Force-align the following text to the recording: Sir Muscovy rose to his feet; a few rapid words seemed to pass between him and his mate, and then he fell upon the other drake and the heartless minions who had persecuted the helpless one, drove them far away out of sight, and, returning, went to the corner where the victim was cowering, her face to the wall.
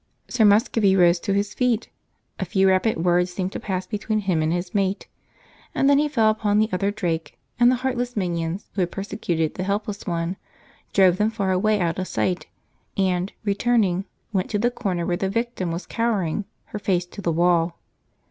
Sir 0.27 0.45
Muscovy 0.45 0.95
rose 0.95 1.19
to 1.19 1.31
his 1.31 1.53
feet; 1.53 1.87
a 2.39 2.43
few 2.45 2.67
rapid 2.69 3.05
words 3.05 3.31
seemed 3.31 3.51
to 3.51 3.59
pass 3.59 3.85
between 3.85 4.17
him 4.21 4.41
and 4.41 4.51
his 4.51 4.73
mate, 4.73 5.05
and 5.75 5.87
then 5.87 5.99
he 5.99 6.07
fell 6.07 6.31
upon 6.31 6.57
the 6.57 6.69
other 6.71 6.89
drake 6.89 7.37
and 7.59 7.71
the 7.71 7.75
heartless 7.85 8.17
minions 8.17 8.67
who 8.73 8.81
had 8.81 8.89
persecuted 8.91 9.53
the 9.53 9.63
helpless 9.63 10.07
one, 10.07 10.37
drove 10.91 11.17
them 11.17 11.29
far 11.29 11.51
away 11.51 11.79
out 11.79 11.99
of 11.99 12.07
sight, 12.07 12.47
and, 12.97 13.31
returning, 13.45 14.05
went 14.33 14.49
to 14.49 14.57
the 14.57 14.71
corner 14.71 15.05
where 15.05 15.17
the 15.17 15.29
victim 15.29 15.71
was 15.71 15.85
cowering, 15.85 16.45
her 16.73 16.79
face 16.79 17.05
to 17.05 17.21
the 17.21 17.31
wall. 17.31 17.77